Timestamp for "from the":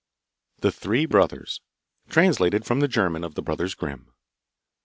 2.65-2.87